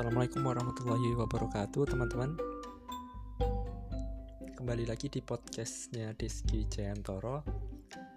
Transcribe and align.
Assalamualaikum 0.00 0.48
warahmatullahi 0.48 1.12
wabarakatuh 1.12 1.92
teman-teman. 1.92 2.32
Kembali 4.56 4.88
lagi 4.88 5.12
di 5.12 5.20
podcastnya 5.20 6.16
Deski 6.16 6.64
Jayantoro. 6.72 7.44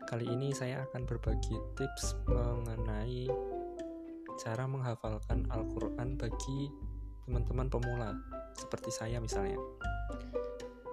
Kali 0.07 0.31
ini 0.31 0.55
saya 0.55 0.87
akan 0.87 1.03
berbagi 1.03 1.51
tips 1.75 2.15
mengenai 2.31 3.27
Cara 4.39 4.63
menghafalkan 4.63 5.43
Al-Quran 5.51 6.15
bagi 6.15 6.71
teman-teman 7.27 7.67
pemula 7.67 8.15
Seperti 8.55 8.87
saya 8.87 9.19
misalnya. 9.19 9.59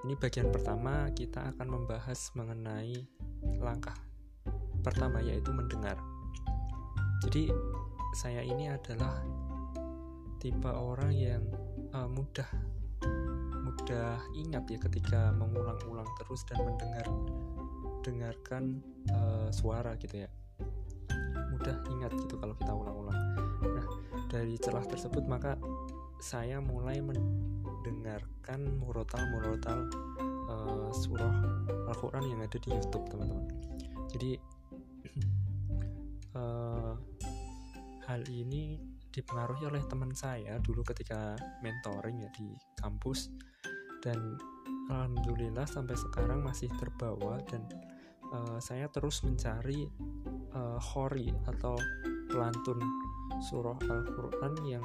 Ini 0.02 0.18
bagian 0.18 0.50
pertama 0.50 1.06
kita 1.14 1.54
akan 1.54 1.70
membahas 1.70 2.34
mengenai 2.34 2.98
langkah 3.62 3.94
pertama 4.82 5.22
yaitu 5.22 5.54
mendengar. 5.54 6.02
Jadi 7.22 7.46
saya 8.18 8.42
ini 8.42 8.66
adalah 8.66 9.22
tipe 10.40 10.72
orang 10.72 11.12
yang 11.12 11.44
uh, 11.92 12.08
mudah 12.08 12.48
mudah 13.60 14.18
ingat 14.32 14.64
ya 14.66 14.78
ketika 14.80 15.30
mengulang-ulang 15.36 16.08
terus 16.18 16.42
dan 16.48 16.64
mendengar 16.64 17.06
dengarkan 18.00 18.80
uh, 19.12 19.52
suara 19.52 19.94
gitu 20.00 20.24
ya. 20.24 20.30
Mudah 21.52 21.76
ingat 21.92 22.16
gitu 22.16 22.40
kalau 22.40 22.56
kita 22.56 22.72
ulang-ulang. 22.72 23.18
Nah 23.60 23.86
dari 24.32 24.56
celah 24.56 24.84
tersebut 24.88 25.28
maka 25.28 25.60
saya 26.20 26.60
mulai 26.60 27.04
mendengarkan 27.04 28.80
murotal-murotal 28.80 29.88
uh, 30.48 30.88
surah 30.92 31.34
Al-Quran 31.92 32.24
yang 32.32 32.40
ada 32.40 32.56
di 32.56 32.68
YouTube 32.72 33.04
teman-teman. 33.12 33.46
Jadi 34.08 34.40
uh, 36.32 36.96
hal 38.08 38.24
ini 38.32 38.89
dipengaruhi 39.10 39.66
oleh 39.66 39.82
teman 39.90 40.14
saya 40.14 40.58
dulu 40.62 40.86
ketika 40.86 41.34
mentoring 41.60 42.22
ya 42.22 42.30
di 42.34 42.54
kampus 42.78 43.30
dan 44.00 44.38
alhamdulillah 44.90 45.66
sampai 45.70 45.94
sekarang 45.94 46.42
masih 46.42 46.66
terbawa 46.78 47.38
dan 47.46 47.62
uh, 48.34 48.58
saya 48.58 48.90
terus 48.90 49.22
mencari 49.22 49.86
uh, 50.54 50.78
khori 50.78 51.30
atau 51.46 51.78
pelantun 52.30 52.78
surah 53.50 53.78
Al-Quran 53.86 54.54
yang 54.66 54.84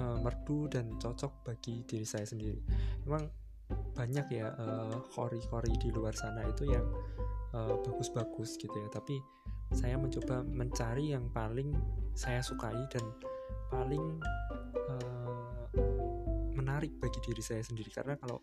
uh, 0.00 0.16
merdu 0.20 0.68
dan 0.72 0.96
cocok 0.96 1.44
bagi 1.44 1.84
diri 1.84 2.06
saya 2.08 2.24
sendiri. 2.24 2.60
Memang 3.04 3.28
banyak 3.70 4.26
ya 4.34 4.50
khori-khori 5.14 5.78
di 5.78 5.94
luar 5.94 6.10
sana 6.10 6.42
itu 6.42 6.66
yang 6.66 6.82
bagus-bagus 7.86 8.58
uh, 8.58 8.66
gitu 8.66 8.74
ya, 8.74 8.88
tapi 8.90 9.22
saya 9.70 9.94
mencoba 9.94 10.42
mencari 10.42 11.14
yang 11.14 11.30
paling 11.30 11.74
saya 12.14 12.42
sukai 12.42 12.76
dan 12.90 13.04
paling 13.70 14.18
uh, 14.90 15.66
menarik 16.58 16.90
bagi 16.98 17.18
diri 17.22 17.42
saya 17.42 17.62
sendiri. 17.62 17.88
Karena 17.94 18.18
kalau 18.18 18.42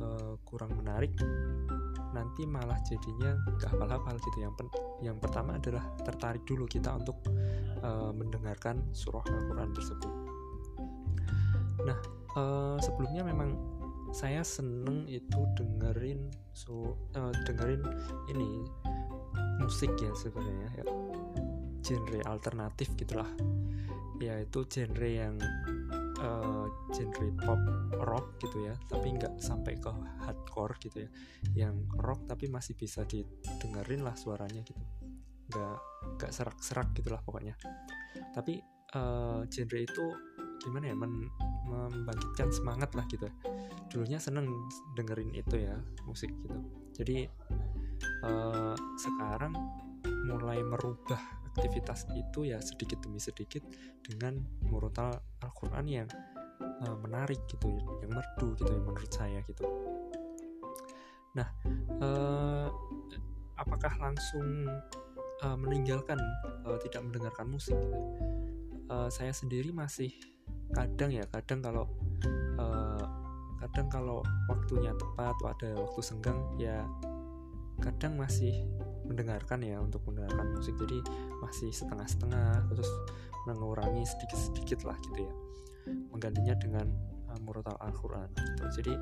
uh, 0.00 0.36
kurang 0.44 0.76
menarik 0.76 1.16
nanti 2.10 2.42
malah 2.42 2.76
jadinya 2.84 3.38
gak 3.56 3.72
hafal-hafal 3.72 4.16
gitu. 4.18 4.38
Yang 4.42 4.54
pen 4.58 4.68
yang 5.00 5.16
pertama 5.16 5.56
adalah 5.56 5.84
tertarik 6.04 6.44
dulu 6.44 6.68
kita 6.68 6.92
untuk 6.92 7.16
uh, 7.80 8.12
mendengarkan 8.12 8.84
surah 8.92 9.24
Al-Quran 9.24 9.70
tersebut. 9.72 10.12
Nah 11.88 11.98
uh, 12.36 12.76
sebelumnya 12.82 13.24
memang 13.24 13.56
saya 14.10 14.42
seneng 14.42 15.06
itu 15.06 15.38
dengerin 15.54 16.34
so 16.50 16.98
uh, 17.14 17.30
dengerin 17.46 17.78
ini 18.26 18.66
musik 19.60 19.92
ya 20.00 20.12
sebenarnya 20.16 20.68
ya. 20.80 20.84
Genre 21.84 22.20
alternatif 22.26 22.92
gitulah. 22.96 23.28
Ya 24.20 24.36
itu 24.40 24.64
genre 24.68 25.08
yang 25.08 25.36
uh, 26.20 26.66
genre 26.92 27.28
pop 27.40 27.60
rock 28.04 28.26
gitu 28.42 28.68
ya. 28.68 28.74
Tapi 28.88 29.16
nggak 29.16 29.40
sampai 29.40 29.76
ke 29.76 29.92
hardcore 30.24 30.76
gitu 30.80 31.06
ya. 31.06 31.10
Yang 31.68 31.76
rock 32.00 32.20
tapi 32.28 32.48
masih 32.48 32.76
bisa 32.76 33.04
didengerin 33.04 34.04
lah 34.04 34.16
suaranya 34.16 34.60
gitu. 34.64 34.80
Nggak 35.52 35.76
nggak 36.20 36.30
serak-serak 36.32 36.92
gitulah 36.96 37.20
pokoknya. 37.24 37.56
Tapi 38.32 38.60
uh, 38.96 39.44
genre 39.48 39.78
itu 39.80 40.04
gimana 40.60 40.92
ya? 40.92 40.96
Men 40.96 41.28
membangkitkan 41.70 42.50
semangat 42.50 42.90
lah 42.98 43.06
gitu 43.06 43.30
dulunya 43.90 44.22
seneng 44.22 44.46
dengerin 44.94 45.34
itu 45.34 45.58
ya 45.58 45.74
musik 46.06 46.30
gitu. 46.46 46.58
Jadi 46.94 47.26
uh, 48.24 48.74
sekarang 48.98 49.52
mulai 50.26 50.60
merubah 50.62 51.18
aktivitas 51.54 52.06
itu 52.14 52.46
ya 52.46 52.62
sedikit 52.62 53.02
demi 53.02 53.18
sedikit 53.18 53.64
dengan 54.06 54.38
murotal 54.70 55.18
Al-Quran 55.42 55.86
yang 55.90 56.08
uh, 56.86 56.96
menarik 57.02 57.42
gitu 57.50 57.68
yang 58.00 58.12
merdu 58.14 58.54
gitu 58.56 58.70
yang 58.70 58.84
menurut 58.86 59.12
saya 59.12 59.42
gitu 59.44 59.64
nah 61.34 61.46
uh, 62.02 62.68
apakah 63.58 63.92
langsung 63.98 64.66
uh, 65.42 65.56
meninggalkan 65.58 66.18
uh, 66.66 66.78
tidak 66.82 67.06
mendengarkan 67.06 67.46
musik 67.50 67.76
gitu? 67.76 67.98
uh, 68.90 69.08
saya 69.08 69.30
sendiri 69.30 69.70
masih 69.70 70.10
kadang 70.74 71.10
ya 71.14 71.26
kadang 71.30 71.62
kalau 71.62 71.84
uh, 72.58 73.04
kadang 73.62 73.86
kalau 73.90 74.18
waktunya 74.48 74.94
tepat 74.96 75.36
ada 75.44 75.70
waktu 75.78 76.00
senggang 76.02 76.38
ya 76.58 76.86
kadang 77.80 78.20
masih 78.20 78.54
mendengarkan 79.08 79.64
ya 79.66 79.82
untuk 79.82 80.04
mendengarkan 80.06 80.54
musik. 80.54 80.78
Jadi 80.78 81.02
masih 81.42 81.74
setengah-setengah 81.74 82.70
terus 82.70 82.90
mengurangi 83.48 84.06
sedikit-sedikit 84.06 84.86
lah 84.86 84.96
gitu 85.10 85.26
ya. 85.26 85.34
Menggantinya 86.14 86.54
dengan 86.54 86.86
uh, 87.32 87.40
murotal 87.42 87.74
Al-Quran 87.82 88.28
gitu. 88.36 88.64
jadi 88.82 88.94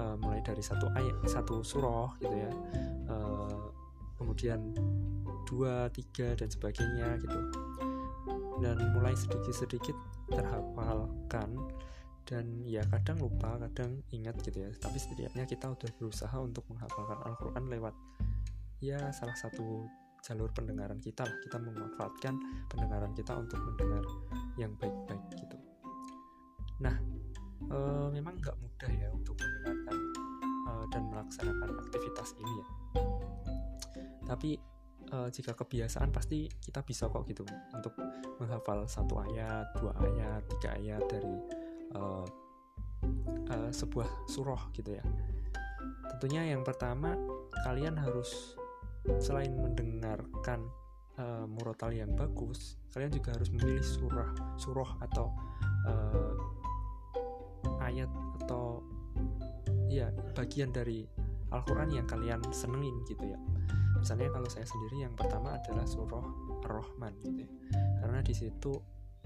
uh, 0.00 0.16
mulai 0.22 0.40
dari 0.40 0.62
satu 0.64 0.88
ayat 0.94 1.16
satu 1.28 1.60
surah 1.60 2.16
gitu 2.22 2.32
ya. 2.32 2.52
Uh, 3.10 3.68
kemudian 4.16 4.72
dua 5.44 5.90
tiga 5.92 6.32
dan 6.38 6.48
sebagainya 6.48 7.20
gitu. 7.20 7.40
Dan 8.62 8.80
mulai 8.96 9.12
sedikit-sedikit 9.18 9.98
terhafalkan 10.32 11.52
dan 12.24 12.64
ya 12.64 12.80
kadang 12.88 13.20
lupa 13.20 13.60
kadang 13.60 14.00
ingat 14.12 14.36
gitu 14.40 14.64
ya. 14.64 14.70
Tapi 14.80 14.96
setidaknya 14.96 15.44
kita 15.44 15.68
udah 15.68 15.90
berusaha 16.00 16.36
untuk 16.40 16.64
menghafalkan 16.72 17.20
Al-Quran 17.20 17.64
lewat 17.68 17.94
ya 18.80 19.00
salah 19.12 19.36
satu 19.36 19.84
jalur 20.24 20.48
pendengaran 20.56 20.98
kita 21.04 21.28
lah. 21.28 21.36
Kita 21.44 21.60
memanfaatkan 21.60 22.34
pendengaran 22.72 23.12
kita 23.12 23.36
untuk 23.36 23.60
mendengar 23.60 24.04
yang 24.56 24.72
baik-baik 24.80 25.24
gitu. 25.36 25.56
Nah 26.80 26.96
e, 27.68 27.78
memang 28.08 28.40
nggak 28.40 28.56
mudah 28.56 28.90
ya 28.96 29.08
untuk 29.12 29.36
mendengarkan 29.36 29.96
e, 30.64 30.72
dan 30.88 31.02
melaksanakan 31.12 31.70
aktivitas 31.84 32.28
ini 32.40 32.52
ya. 32.56 32.66
Tapi 34.24 34.50
e, 35.12 35.16
jika 35.28 35.52
kebiasaan 35.52 36.08
pasti 36.08 36.48
kita 36.48 36.80
bisa 36.80 37.12
kok 37.12 37.28
gitu 37.28 37.44
untuk 37.76 37.92
menghafal 38.40 38.88
satu 38.88 39.20
ayat 39.28 39.76
dua 39.76 39.92
ayat 40.00 40.40
tiga 40.56 40.72
ayat 40.80 41.04
dari 41.04 41.63
e, 41.94 42.02
e, 43.50 43.56
sebuah 43.72 44.28
surah 44.28 44.62
gitu 44.74 44.98
ya 44.98 45.04
tentunya 46.14 46.54
yang 46.54 46.62
pertama 46.62 47.16
kalian 47.64 47.96
harus 47.96 48.58
selain 49.20 49.52
mendengarkan 49.52 50.64
uh, 51.18 51.44
murotal 51.46 51.92
yang 51.92 52.12
bagus, 52.16 52.80
kalian 52.94 53.12
juga 53.12 53.36
harus 53.36 53.52
memilih 53.52 53.84
surah, 53.84 54.30
surah 54.56 54.90
atau 55.04 55.26
uh, 55.86 56.34
ayat 57.84 58.08
atau 58.42 58.80
ya 59.92 60.08
bagian 60.32 60.72
dari 60.72 61.04
Al-Quran 61.52 61.94
yang 61.94 62.06
kalian 62.08 62.40
senengin 62.50 63.04
gitu 63.06 63.22
ya. 63.28 63.38
Misalnya 64.00 64.28
kalau 64.32 64.48
saya 64.50 64.66
sendiri 64.66 65.06
yang 65.06 65.14
pertama 65.14 65.56
adalah 65.56 65.86
surah 65.86 66.24
Ar-Rahman 66.66 67.14
gitu 67.22 67.46
ya. 67.46 67.50
Karena 68.02 68.20
di 68.24 68.34
situ 68.34 68.72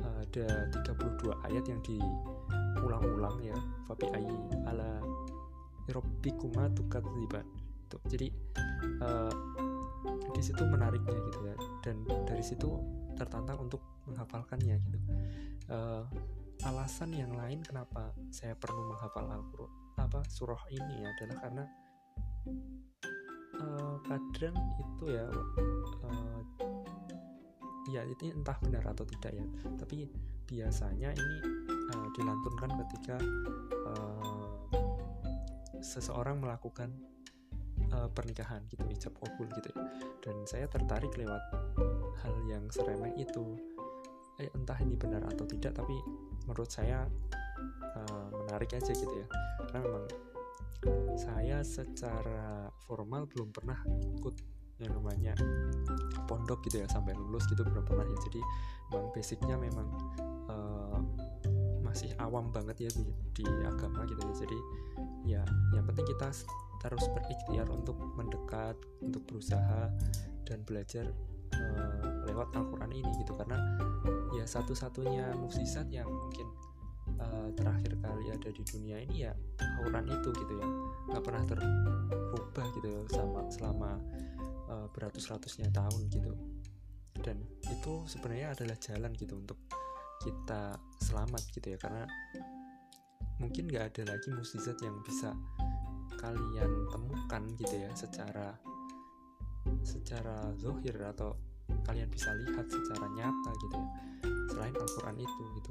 uh, 0.03 0.19
ada 0.23 0.69
32 0.85 1.47
ayat 1.49 1.65
yang 1.67 1.81
diulang-ulang 2.89 3.37
ya. 3.45 3.57
Fabi 3.85 4.09
ayi 4.17 4.33
ala 4.65 5.05
rabbikuma 5.93 6.73
tukadziban. 6.73 7.45
Jadi 8.09 8.33
uh, 9.05 9.33
di 10.33 10.43
situ 10.43 10.63
menariknya 10.65 11.19
gitu 11.19 11.41
ya 11.45 11.57
dan 11.83 11.97
dari 12.25 12.45
situ 12.45 12.79
tertantang 13.19 13.59
untuk 13.59 13.83
menghafalkannya 14.07 14.77
gitu 14.79 14.99
uh, 15.73 16.07
alasan 16.67 17.15
yang 17.15 17.35
lain 17.35 17.63
kenapa 17.63 18.15
saya 18.31 18.55
perlu 18.55 18.95
menghafal 18.95 19.27
Al-Quran 19.27 19.99
apa 19.99 20.23
surah 20.31 20.63
ini 20.71 21.03
adalah 21.03 21.37
karena 21.43 21.65
uh, 23.59 23.97
kadang 24.07 24.57
itu 24.79 25.05
ya 25.11 25.27
uh, 26.07 26.41
ya 27.91 28.07
itu 28.07 28.31
entah 28.31 28.55
benar 28.63 28.85
atau 28.95 29.03
tidak 29.09 29.43
ya 29.43 29.47
tapi 29.75 30.07
biasanya 30.47 31.11
ini 31.19 31.39
uh, 31.93 32.07
dilantunkan 32.17 32.71
ketika 32.85 33.17
uh, 33.89 34.59
seseorang 35.79 36.43
melakukan 36.43 36.93
uh, 37.95 38.09
pernikahan 38.13 38.65
gitu 38.69 38.85
ijab 38.91 39.13
kabul 39.17 39.47
gitu 39.57 39.69
ya. 39.73 39.79
Dan 40.23 40.37
saya 40.45 40.67
tertarik 40.69 41.13
lewat 41.17 41.43
hal 42.25 42.35
yang 42.51 42.67
seremeh 42.69 43.15
itu. 43.17 43.57
Eh, 44.39 44.47
entah 44.55 44.79
ini 44.79 44.95
benar 44.95 45.27
atau 45.27 45.43
tidak 45.51 45.75
tapi 45.75 45.99
menurut 46.47 46.71
saya 46.71 47.03
uh, 47.99 48.29
menarik 48.31 48.71
aja 48.79 48.93
gitu 48.95 49.11
ya. 49.11 49.27
Karena 49.67 49.81
memang 49.83 50.07
saya 51.19 51.59
secara 51.67 52.71
formal 52.87 53.27
belum 53.27 53.51
pernah 53.51 53.83
ikut 54.15 54.35
yang 54.79 54.95
namanya 54.95 55.35
pondok 56.31 56.63
gitu 56.71 56.79
ya 56.79 56.87
sampai 56.87 57.19
lulus 57.19 57.51
gitu 57.51 57.67
belum 57.67 57.83
pernah 57.83 58.07
ya. 58.07 58.19
Jadi 58.31 58.41
memang 58.95 59.11
basicnya 59.11 59.59
memang 59.59 59.89
uh, 60.47 60.78
masih 61.89 62.13
awam 62.21 62.53
banget 62.53 62.85
ya 62.85 62.91
di, 62.93 63.09
di 63.33 63.45
agama 63.65 64.05
gitu 64.05 64.21
ya. 64.21 64.35
Jadi 64.45 64.59
ya 65.25 65.43
yang 65.73 65.89
penting 65.89 66.05
kita 66.05 66.29
terus 66.85 67.05
berikhtiar 67.17 67.67
untuk 67.73 67.97
mendekat 68.15 68.77
untuk 69.01 69.25
berusaha 69.25 69.89
dan 70.45 70.63
belajar 70.69 71.09
uh, 71.57 72.29
lewat 72.29 72.53
Al-Quran 72.53 72.93
ini 72.93 73.11
gitu. 73.25 73.33
Karena 73.33 73.57
ya 74.37 74.45
satu-satunya 74.45 75.33
mukjizat 75.41 75.89
yang 75.89 76.07
mungkin 76.13 76.47
uh, 77.17 77.49
terakhir 77.57 77.97
kali 78.05 78.31
ada 78.31 78.49
di 78.53 78.63
dunia 78.63 79.01
ini 79.01 79.25
ya 79.25 79.33
Al-Quran 79.59 80.07
itu 80.13 80.29
gitu 80.37 80.53
ya. 80.61 80.69
Nggak 81.09 81.23
pernah 81.25 81.43
terubah 81.49 82.67
gitu 82.77 82.87
ya 82.93 83.01
sama 83.09 83.41
selama 83.49 83.91
uh, 84.69 84.87
beratus-ratusnya 84.93 85.73
tahun 85.73 86.03
gitu. 86.13 86.37
Dan 87.19 87.43
itu 87.67 88.07
sebenarnya 88.07 88.55
adalah 88.55 88.77
jalan 88.79 89.11
gitu 89.19 89.35
untuk 89.41 89.59
kita 90.23 90.77
selamat 90.99 91.43
gitu 91.55 91.75
ya 91.75 91.79
karena 91.79 92.05
mungkin 93.39 93.71
nggak 93.71 93.95
ada 93.95 94.03
lagi 94.15 94.29
mukjizat 94.35 94.79
yang 94.83 94.99
bisa 95.07 95.31
kalian 96.19 96.91
temukan 96.91 97.43
gitu 97.55 97.75
ya 97.79 97.91
secara 97.95 98.59
secara 99.87 100.51
zohir 100.59 100.99
atau 100.99 101.39
kalian 101.87 102.11
bisa 102.11 102.35
lihat 102.35 102.67
secara 102.67 103.07
nyata 103.15 103.51
gitu 103.63 103.77
ya 103.79 103.89
selain 104.49 104.75
Al-Quran 104.75 105.17
itu 105.23 105.43
gitu. 105.61 105.71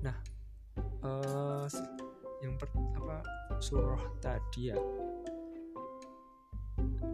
Nah 0.00 0.16
uh, 1.04 1.66
yang 2.40 2.56
per, 2.56 2.68
apa 2.72 3.18
surah 3.60 4.02
tadi 4.22 4.72
ya 4.72 4.78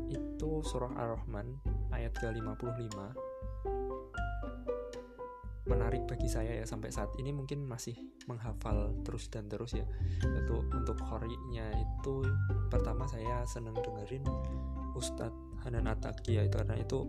itu 0.08 0.50
surah 0.62 0.92
Ar-Rahman 0.94 1.58
ayat 1.92 2.14
ke-55 2.16 3.27
menarik 5.68 6.08
bagi 6.08 6.26
saya 6.26 6.56
ya 6.58 6.64
sampai 6.64 6.88
saat 6.88 7.12
ini 7.20 7.30
mungkin 7.30 7.68
masih 7.68 7.94
menghafal 8.26 8.96
terus 9.04 9.28
dan 9.28 9.46
terus 9.46 9.76
ya. 9.76 9.84
Itu 10.24 10.64
untuk 10.72 10.96
khorinya 10.98 11.68
itu 11.76 12.24
pertama 12.72 13.04
saya 13.04 13.44
seneng 13.44 13.76
dengerin 13.78 14.24
Ustadz 14.96 15.62
Hanan 15.62 15.86
Ataki 15.86 16.40
ya 16.40 16.42
itu 16.48 16.56
karena 16.56 16.80
itu 16.80 17.04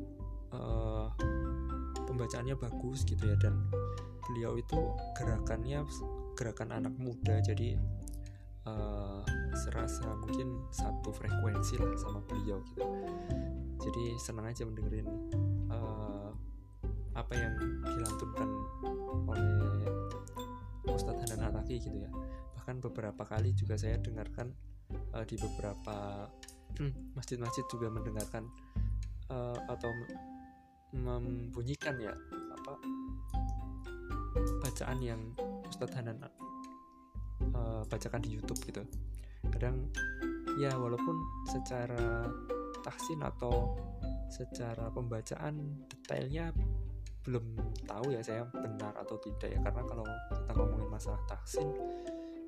uh, 0.52 1.08
pembacaannya 2.06 2.60
bagus 2.60 3.08
gitu 3.08 3.24
ya 3.24 3.38
dan 3.40 3.70
beliau 4.30 4.58
itu 4.58 4.78
gerakannya 5.18 5.86
gerakan 6.38 6.70
anak 6.72 6.94
muda 7.02 7.42
jadi 7.42 7.76
uh, 8.70 9.22
serasa 9.58 10.06
mungkin 10.22 10.62
satu 10.70 11.10
frekuensi 11.10 11.82
lah 11.82 11.94
sama 11.98 12.22
beliau 12.26 12.62
gitu. 12.74 12.86
Jadi 13.80 14.04
senang 14.20 14.46
aja 14.50 14.68
mendengarin 14.68 15.08
uh, 15.72 16.09
apa 17.18 17.34
yang 17.34 17.54
dilantunkan 17.86 18.50
oleh 19.30 19.48
Ustadz 20.90 21.22
Hanan 21.26 21.54
Ataki 21.54 21.80
gitu 21.82 21.98
ya. 21.98 22.10
Bahkan 22.60 22.82
beberapa 22.82 23.24
kali 23.26 23.54
juga 23.54 23.78
saya 23.78 23.98
dengarkan 24.02 24.52
uh, 25.14 25.26
di 25.26 25.36
beberapa 25.38 26.28
masjid-masjid 27.18 27.66
juga 27.68 27.92
mendengarkan 27.92 28.48
uh, 29.28 29.58
atau 29.68 29.92
membunyikan 30.96 31.98
ya 32.02 32.14
apa 32.56 32.74
bacaan 34.64 35.00
yang 35.02 35.22
Ustadz 35.70 35.98
Hanan 35.98 36.18
uh, 37.54 37.84
bacakan 37.86 38.22
di 38.26 38.38
YouTube 38.38 38.62
gitu. 38.66 38.82
Kadang 39.54 39.90
ya 40.58 40.74
walaupun 40.76 41.16
secara 41.48 42.26
tahsin 42.82 43.22
atau 43.22 43.76
secara 44.30 44.94
pembacaan 44.94 45.86
detailnya 45.90 46.54
belum 47.30 47.46
tahu 47.86 48.18
ya 48.18 48.26
saya 48.26 48.50
benar 48.50 48.98
atau 48.98 49.22
tidak 49.22 49.54
ya. 49.54 49.60
Karena 49.62 49.86
kalau 49.86 50.06
kita 50.34 50.52
ngomongin 50.58 50.90
masalah 50.90 51.22
tahsin 51.30 51.70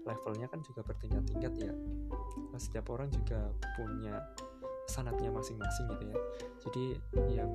levelnya 0.01 0.49
kan 0.49 0.65
juga 0.65 0.81
bertingkat-tingkat 0.81 1.53
ya. 1.61 1.73
Nah, 2.49 2.57
setiap 2.57 2.89
orang 2.89 3.13
juga 3.13 3.53
punya 3.77 4.17
sanatnya 4.89 5.29
masing-masing 5.29 5.85
gitu 5.93 6.03
ya. 6.09 6.17
Jadi 6.65 6.83
yang 7.37 7.51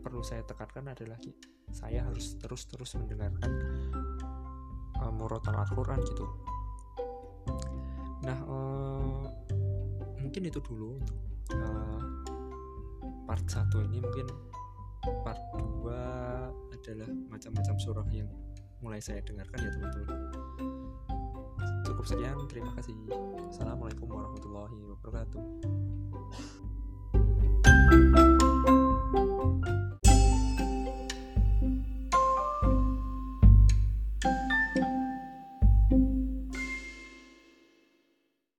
perlu 0.00 0.24
saya 0.24 0.40
tekankan 0.48 0.96
adalah 0.96 1.20
saya 1.68 2.08
harus 2.08 2.40
terus-terus 2.40 2.96
mendengarkan 2.96 3.52
uh, 5.04 5.12
murotal 5.12 5.60
Al-Quran 5.60 6.00
gitu. 6.08 6.26
Nah 8.24 8.38
uh, 8.48 9.24
mungkin 10.18 10.42
itu 10.48 10.58
dulu 10.64 10.96
uh, 11.52 12.00
part 13.28 13.44
1 13.44 13.86
ini. 13.92 14.00
Mungkin 14.00 14.26
part 15.22 15.40
2 15.54 16.74
adalah 16.74 17.10
macam-macam 17.30 17.74
surah 17.78 18.08
yang 18.10 18.30
mulai 18.82 18.98
saya 19.02 19.22
dengarkan 19.22 19.58
ya 19.62 19.70
teman-teman. 19.74 20.20
Cukup 21.86 22.04
sekian 22.06 22.38
terima 22.50 22.70
kasih. 22.74 22.94
Assalamualaikum 23.50 24.10
warahmatullahi 24.10 24.78
wabarakatuh 24.82 25.75